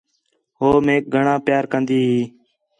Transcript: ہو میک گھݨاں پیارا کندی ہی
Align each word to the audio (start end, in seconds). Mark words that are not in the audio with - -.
ہو 0.57 0.69
میک 0.85 1.03
گھݨاں 1.13 1.39
پیارا 1.45 1.69
کندی 1.71 1.97
ہی 2.09 2.19